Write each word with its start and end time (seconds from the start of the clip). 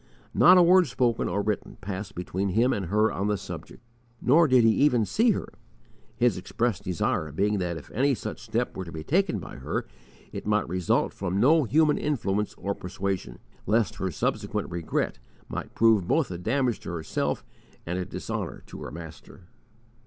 Not 0.33 0.57
a 0.57 0.63
word 0.63 0.87
spoken 0.87 1.29
or 1.29 1.43
written 1.43 1.77
passed 1.79 2.15
between 2.15 2.49
him 2.49 2.73
and 2.73 2.87
her 2.87 3.11
on 3.11 3.27
the 3.27 3.37
subject, 3.37 3.83
nor 4.19 4.47
did 4.47 4.63
he 4.63 4.71
even 4.71 5.05
see 5.05 5.29
her; 5.33 5.49
his 6.15 6.39
express 6.39 6.79
desire 6.79 7.31
being 7.31 7.59
that 7.59 7.77
if 7.77 7.91
any 7.91 8.15
such 8.15 8.41
step 8.41 8.75
were 8.75 8.83
to 8.83 8.91
be 8.91 9.03
taken 9.03 9.37
by 9.37 9.57
her, 9.57 9.85
it 10.31 10.47
might 10.47 10.67
result 10.67 11.13
from 11.13 11.39
no 11.39 11.65
human 11.65 11.99
influence 11.99 12.55
or 12.55 12.73
persuasion, 12.73 13.37
lest 13.67 13.97
her 13.97 14.09
subsequent 14.09 14.71
regret 14.71 15.19
might 15.47 15.75
prove 15.75 16.07
both 16.07 16.31
a 16.31 16.39
damage 16.39 16.79
to 16.79 16.89
herself 16.89 17.45
and 17.85 17.99
a 17.99 18.05
dishonour 18.05 18.63
to 18.65 18.81
her 18.81 18.89
Master. 18.89 19.43